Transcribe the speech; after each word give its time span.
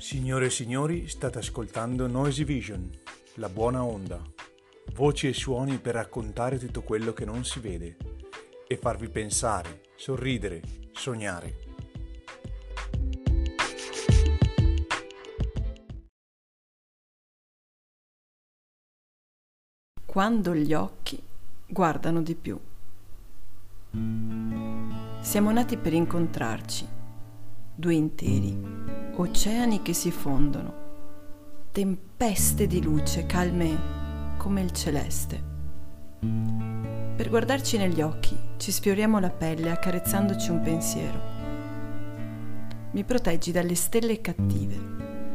Signore 0.00 0.46
e 0.46 0.50
signori, 0.50 1.08
state 1.08 1.40
ascoltando 1.40 2.06
Noisy 2.06 2.44
Vision, 2.44 2.90
la 3.34 3.50
buona 3.50 3.84
onda. 3.84 4.18
Voci 4.94 5.28
e 5.28 5.34
suoni 5.34 5.76
per 5.76 5.92
raccontare 5.92 6.58
tutto 6.58 6.80
quello 6.80 7.12
che 7.12 7.26
non 7.26 7.44
si 7.44 7.60
vede 7.60 7.98
e 8.66 8.78
farvi 8.78 9.10
pensare, 9.10 9.82
sorridere, 9.96 10.62
sognare. 10.92 11.58
Quando 20.06 20.54
gli 20.54 20.72
occhi 20.72 21.22
guardano 21.66 22.22
di 22.22 22.34
più. 22.34 22.58
Siamo 25.20 25.52
nati 25.52 25.76
per 25.76 25.92
incontrarci, 25.92 26.88
due 27.74 27.94
interi 27.94 28.69
oceani 29.20 29.82
che 29.82 29.92
si 29.92 30.10
fondono, 30.10 31.68
tempeste 31.72 32.66
di 32.66 32.82
luce 32.82 33.26
calme 33.26 34.36
come 34.38 34.62
il 34.62 34.72
celeste. 34.72 35.48
Per 37.16 37.28
guardarci 37.28 37.76
negli 37.76 38.00
occhi 38.00 38.34
ci 38.56 38.72
sfioriamo 38.72 39.18
la 39.20 39.28
pelle 39.28 39.70
accarezzandoci 39.70 40.50
un 40.50 40.62
pensiero. 40.62 41.20
Mi 42.92 43.04
proteggi 43.04 43.52
dalle 43.52 43.74
stelle 43.74 44.22
cattive, 44.22 44.78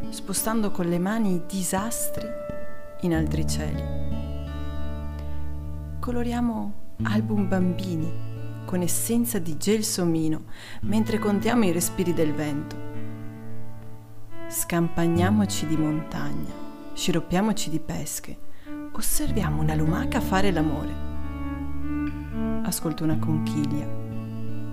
spostando 0.09 0.71
con 0.71 0.87
le 0.87 0.97
mani 0.97 1.35
i 1.35 1.41
disastri 1.47 2.27
in 3.01 3.13
altri 3.13 3.47
cieli. 3.47 3.83
Coloriamo 5.99 6.73
album 7.03 7.47
bambini 7.47 8.33
con 8.65 8.81
essenza 8.81 9.37
di 9.37 9.57
gelsomino 9.57 10.45
mentre 10.81 11.19
contiamo 11.19 11.65
i 11.65 11.71
respiri 11.71 12.13
del 12.13 12.33
vento 12.33 12.94
scampagniamoci 14.55 15.67
di 15.67 15.75
montagna, 15.75 16.53
sciroppiamoci 16.93 17.69
di 17.69 17.81
pesche, 17.81 18.37
osserviamo 18.93 19.61
una 19.61 19.75
lumaca 19.75 20.21
fare 20.21 20.49
l'amore. 20.49 20.93
Ascolto 22.63 23.03
una 23.03 23.19
conchiglia. 23.19 23.85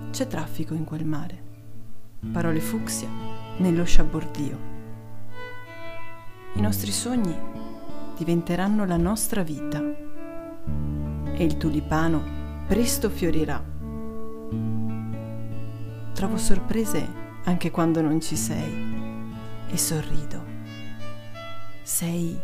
C'è 0.09 0.25
traffico 0.27 0.73
in 0.73 0.85
quel 0.85 1.03
mare. 1.03 1.43
Parole 2.31 2.61
fucsia 2.61 3.09
nello 3.57 3.83
sciabordio. 3.83 4.57
I 6.53 6.61
nostri 6.61 6.91
sogni 6.91 7.37
diventeranno 8.15 8.85
la 8.85 8.95
nostra 8.95 9.43
vita 9.43 9.81
e 11.33 11.43
il 11.43 11.57
tulipano 11.57 12.23
presto 12.67 13.09
fiorirà. 13.09 13.61
Trovo 16.13 16.37
sorprese 16.37 17.05
anche 17.43 17.69
quando 17.69 17.99
non 17.99 18.21
ci 18.21 18.37
sei 18.37 19.02
e 19.73 19.77
sorrido. 19.77 20.45
Sei 21.81 22.39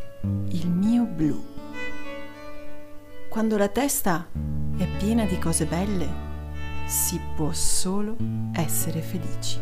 il 0.50 0.68
mio 0.68 1.04
blu. 1.06 1.46
Quando 3.30 3.56
la 3.56 3.68
testa 3.70 4.28
è 4.78 4.88
piena 4.98 5.26
di 5.26 5.38
cose 5.38 5.66
belle, 5.66 6.28
si 6.88 7.22
può 7.36 7.54
solo 7.54 8.18
essere 8.54 9.02
felici. 9.02 9.60